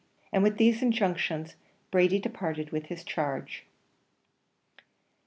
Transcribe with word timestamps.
And 0.33 0.41
with 0.41 0.57
these 0.57 0.81
injunctions 0.81 1.55
Brady 1.91 2.17
departed 2.17 2.71
with 2.71 2.87
his 2.87 3.03
charge. 3.03 3.67